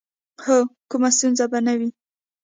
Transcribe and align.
هو، 0.43 0.57
کومه 0.89 1.09
ستونزه 1.15 1.45
به 1.51 1.59
نه 1.67 1.73
وي. 1.79 1.89